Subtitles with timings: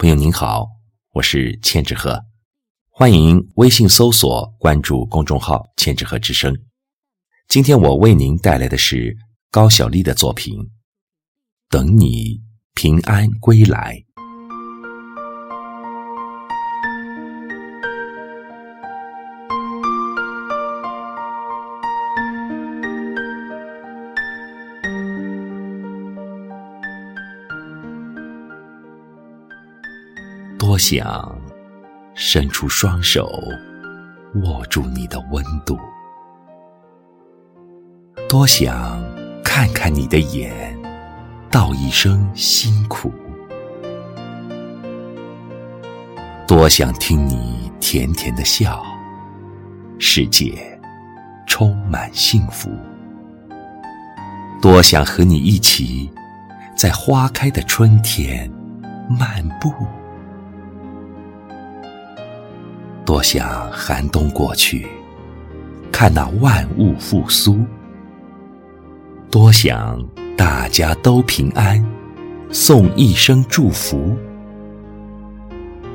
[0.00, 0.66] 朋友您好，
[1.12, 2.24] 我是千纸鹤，
[2.88, 6.56] 欢迎微信搜索关注公众号“千纸鹤之声”。
[7.48, 9.14] 今天我为您带来的是
[9.50, 10.58] 高小丽的作品
[11.68, 12.40] 《等你
[12.74, 13.94] 平安归来》。
[30.70, 31.36] 多想
[32.14, 33.28] 伸出双手，
[34.44, 35.76] 握住你的温度；
[38.28, 39.02] 多想
[39.42, 40.80] 看看你的眼，
[41.50, 43.10] 道一声辛苦；
[46.46, 48.80] 多想听你甜甜的笑，
[49.98, 50.80] 世界
[51.48, 52.70] 充满幸福；
[54.62, 56.08] 多想和你一起
[56.76, 58.48] 在花开的春天
[59.08, 59.74] 漫步。
[63.10, 64.86] 多想寒冬过去，
[65.90, 67.56] 看那万物复苏；
[69.28, 70.00] 多想
[70.36, 71.84] 大家都平安，
[72.52, 74.16] 送一声祝福；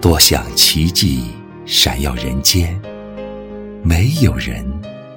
[0.00, 1.24] 多想奇迹
[1.66, 2.80] 闪耀人间，
[3.82, 4.64] 没有人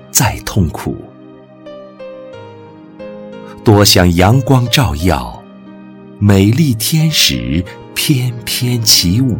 [0.09, 0.95] 再痛苦；
[3.63, 5.44] 多想阳光照耀，
[6.17, 7.63] 美丽天使
[7.94, 9.38] 翩翩起舞。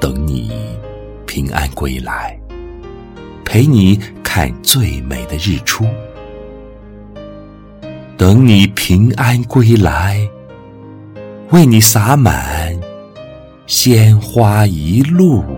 [0.00, 0.50] 等你
[1.26, 2.38] 平安归来，
[3.44, 5.86] 陪你看最美的日出。
[8.16, 10.28] 等你平安归来，
[11.50, 12.78] 为你洒满
[13.66, 15.55] 鲜花一路。